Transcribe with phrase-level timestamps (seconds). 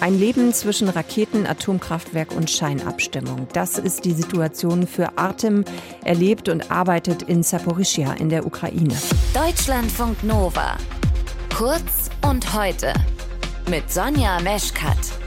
[0.00, 3.46] Ein Leben zwischen Raketen, Atomkraftwerk und Scheinabstimmung.
[3.52, 5.62] Das ist die Situation für Artem.
[6.02, 8.96] Er lebt und arbeitet in Saporischia in der Ukraine.
[9.34, 10.78] Deutschlandfunk Nova.
[11.54, 12.94] Kurz und heute.
[13.68, 15.19] Mit Sonja Meschkat.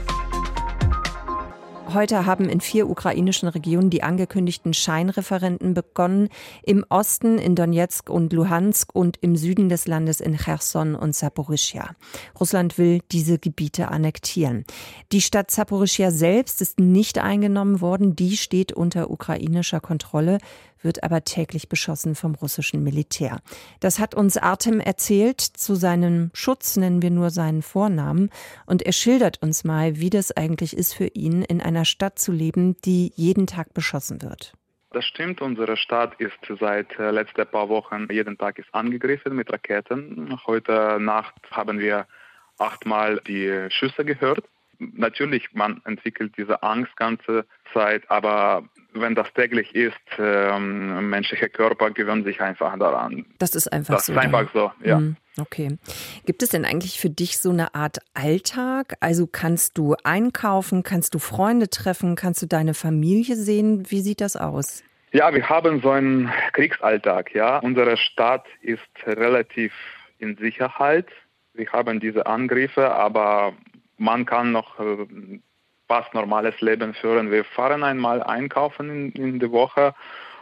[1.94, 6.28] Heute haben in vier ukrainischen Regionen die angekündigten Scheinreferenten begonnen.
[6.64, 11.94] Im Osten in Donetsk und Luhansk und im Süden des Landes in Cherson und Saporischia.
[12.40, 14.64] Russland will diese Gebiete annektieren.
[15.12, 18.16] Die Stadt Saporischia selbst ist nicht eingenommen worden.
[18.16, 20.38] Die steht unter ukrainischer Kontrolle
[20.84, 23.40] wird aber täglich beschossen vom russischen Militär.
[23.80, 25.40] Das hat uns Artem erzählt.
[25.40, 28.30] Zu seinem Schutz nennen wir nur seinen Vornamen.
[28.66, 32.32] Und er schildert uns mal, wie das eigentlich ist für ihn, in einer Stadt zu
[32.32, 34.52] leben, die jeden Tag beschossen wird.
[34.94, 39.52] Das stimmt, unsere Stadt ist seit äh, letzten paar Wochen jeden Tag ist angegriffen mit
[39.52, 40.38] Raketen.
[40.46, 42.06] Heute Nacht haben wir
[42.58, 44.44] achtmal die Schüsse gehört.
[44.78, 51.90] Natürlich, man entwickelt diese Angst ganze Zeit, aber wenn das täglich ist, ähm, menschliche Körper
[51.90, 53.26] gewöhnen sich einfach daran.
[53.38, 54.14] Das ist einfach das so.
[54.14, 55.00] Das ist einfach so, ja.
[55.00, 55.76] Mhm, okay.
[56.24, 58.94] Gibt es denn eigentlich für dich so eine Art Alltag?
[59.00, 63.84] Also kannst du einkaufen, kannst du Freunde treffen, kannst du deine Familie sehen?
[63.90, 64.82] Wie sieht das aus?
[65.12, 67.58] Ja, wir haben so einen Kriegsalltag, ja.
[67.58, 69.72] Unsere Stadt ist relativ
[70.18, 71.06] in Sicherheit.
[71.52, 73.52] Wir haben diese Angriffe, aber
[73.96, 75.06] man kann noch äh,
[75.88, 77.30] fast normales Leben führen.
[77.30, 79.94] Wir fahren einmal einkaufen in, in der Woche,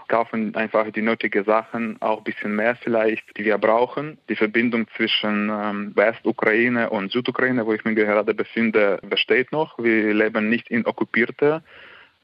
[0.09, 4.19] kaufen einfach die nötigen Sachen, auch ein bisschen mehr vielleicht, die wir brauchen.
[4.29, 9.79] Die Verbindung zwischen ähm, Westukraine und Südukraine, wo ich mich gerade befinde, besteht noch.
[9.79, 11.63] Wir leben nicht in okkupierter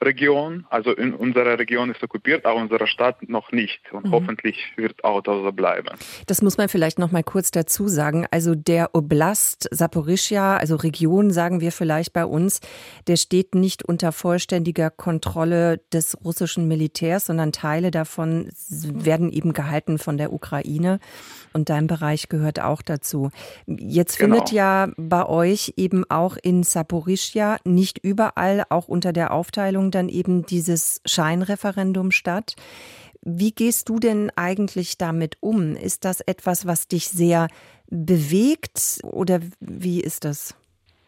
[0.03, 3.81] Region, also in unserer Region ist okkupiert, aber unsere Stadt noch nicht.
[3.93, 4.13] Und mhm.
[4.13, 5.89] hoffentlich wird auch das so bleiben.
[6.27, 8.27] Das muss man vielleicht noch mal kurz dazu sagen.
[8.31, 12.61] Also der Oblast Saporischia, also Region sagen wir vielleicht bei uns,
[13.07, 19.99] der steht nicht unter vollständiger Kontrolle des russischen Militärs, sondern Teile davon werden eben gehalten
[19.99, 21.01] von der Ukraine.
[21.53, 23.31] Und dein Bereich gehört auch dazu.
[23.67, 24.37] Jetzt genau.
[24.37, 30.09] findet ja bei euch eben auch in Saporischia nicht überall, auch unter der Aufteilung dann
[30.09, 32.56] eben dieses Scheinreferendum statt.
[33.22, 35.76] Wie gehst du denn eigentlich damit um?
[35.76, 37.49] Ist das etwas, was dich sehr
[37.91, 40.54] bewegt oder wie ist das?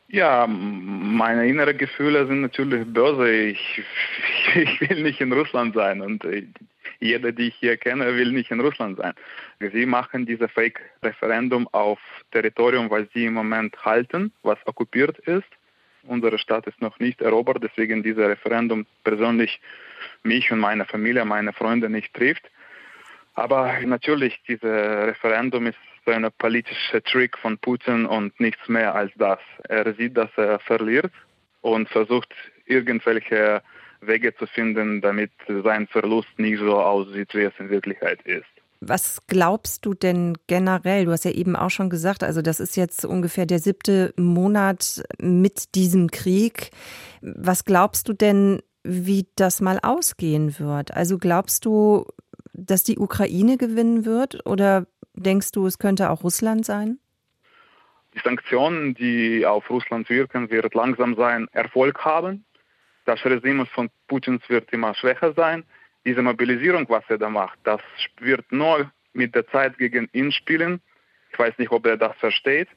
[0.08, 3.30] Ja, meine inneren Gefühle sind natürlich böse.
[3.30, 3.82] Ich,
[4.54, 6.46] ich will nicht in Russland sein und äh,
[6.98, 9.14] jeder, die ich hier kenne, will nicht in Russland sein.
[9.60, 11.98] Sie machen dieses Fake-Referendum auf
[12.32, 15.48] Territorium, was sie im Moment halten, was okkupiert ist.
[16.04, 19.60] Unsere Stadt ist noch nicht erobert, deswegen dieses Referendum persönlich
[20.22, 22.50] mich und meine Familie, meine Freunde nicht trifft.
[23.34, 29.12] Aber natürlich, dieses Referendum ist so ein politischer Trick von Putin und nichts mehr als
[29.16, 29.38] das.
[29.68, 31.12] Er sieht, dass er verliert
[31.60, 32.34] und versucht,
[32.66, 33.62] irgendwelche
[34.00, 38.49] Wege zu finden, damit sein Verlust nicht so aussieht, wie es in Wirklichkeit ist.
[38.80, 41.04] Was glaubst du denn generell?
[41.04, 45.02] Du hast ja eben auch schon gesagt, also das ist jetzt ungefähr der siebte Monat
[45.18, 46.70] mit diesem Krieg.
[47.20, 50.94] Was glaubst du denn, wie das mal ausgehen wird?
[50.96, 52.06] Also glaubst du,
[52.54, 56.98] dass die Ukraine gewinnen wird oder denkst du, es könnte auch Russland sein?
[58.14, 62.46] Die Sanktionen, die auf Russland wirken, wird langsam sein Erfolg haben.
[63.04, 65.64] Das Regime von Putins wird immer schwächer sein
[66.04, 67.80] diese Mobilisierung, was er da macht, das
[68.20, 70.80] wird nur mit der Zeit gegen ihn spielen.
[71.32, 72.68] Ich weiß nicht, ob er das versteht,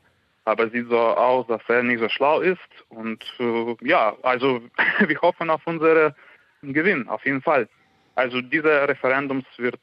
[0.46, 2.60] aber sieht so aus, dass er nicht so schlau ist.
[2.90, 4.62] Und äh, ja, also
[5.00, 6.14] wir hoffen auf unseren
[6.62, 7.68] Gewinn, auf jeden Fall.
[8.16, 9.80] Also dieser Referendums wird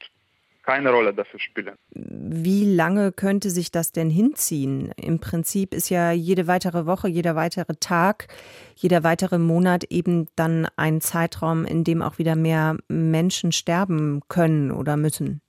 [0.70, 1.74] keine Rolle dafür spielen.
[1.90, 4.92] Wie lange könnte sich das denn hinziehen?
[4.96, 8.28] Im Prinzip ist ja jede weitere Woche, jeder weitere Tag,
[8.76, 14.70] jeder weitere Monat eben dann ein Zeitraum, in dem auch wieder mehr Menschen sterben können
[14.70, 15.40] oder müssen.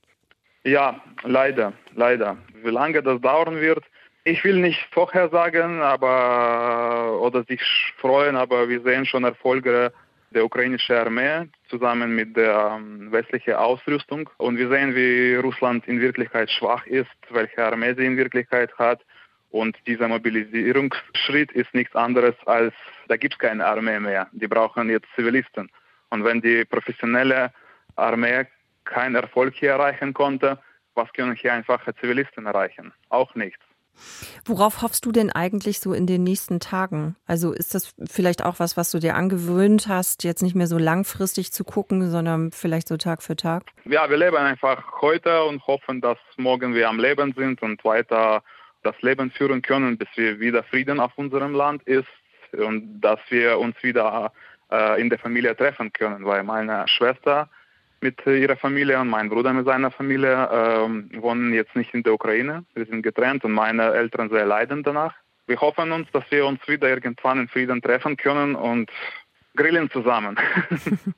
[0.64, 2.38] Ja, leider, leider.
[2.64, 3.84] Wie lange das dauern wird,
[4.24, 7.62] ich will nicht vorhersagen, aber oder sich
[7.98, 9.94] freuen, aber wir sehen schon Erfolge
[10.32, 14.30] der ukrainischen Armee zusammen mit der ähm, westlichen Ausrüstung.
[14.38, 19.02] Und wir sehen, wie Russland in Wirklichkeit schwach ist, welche Armee sie in Wirklichkeit hat.
[19.50, 22.74] Und dieser Mobilisierungsschritt ist nichts anderes als,
[23.10, 24.28] da gibt es keine Armee mehr.
[24.32, 25.70] Die brauchen jetzt Zivilisten.
[26.10, 27.52] Und wenn die professionelle
[27.98, 28.46] Armee
[28.86, 30.58] keinen Erfolg hier erreichen konnte,
[30.96, 32.94] was können hier einfache Zivilisten erreichen?
[33.10, 33.64] Auch nichts.
[34.46, 37.16] Worauf hoffst du denn eigentlich so in den nächsten Tagen?
[37.28, 40.78] Also ist das vielleicht auch was, was du dir angewöhnt hast, jetzt nicht mehr so
[40.78, 43.64] langfristig zu gucken, sondern vielleicht so Tag für Tag?
[43.86, 48.44] Ja, wir leben einfach heute und hoffen, dass morgen wir am Leben sind und weiter
[48.84, 52.08] das Leben führen können, bis wir wieder Frieden auf unserem Land ist.
[52.54, 54.34] und dass wir uns wieder
[54.72, 57.50] äh, in der Familie treffen können, weil meine Schwester
[58.02, 62.14] mit ihrer Familie und mein Bruder mit seiner Familie äh, wohnen jetzt nicht in der
[62.14, 62.66] Ukraine.
[62.74, 65.14] Wir sind getrennt und meine Eltern sehr leiden danach.
[65.48, 68.90] Wir hoffen uns, dass wir uns wieder irgendwann in Frieden treffen können und
[69.56, 70.38] grillen zusammen.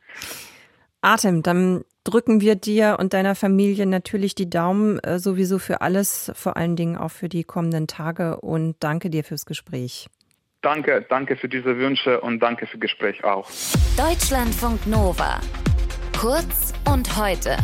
[1.01, 6.31] Atem, dann drücken wir dir und deiner Familie natürlich die Daumen äh, sowieso für alles,
[6.35, 10.07] vor allen Dingen auch für die kommenden Tage und danke dir fürs Gespräch.
[10.61, 13.49] Danke, danke für diese Wünsche und danke für Gespräch auch.
[13.97, 15.41] Deutschlandfunk Nova.
[16.23, 17.57] Kurz und heute.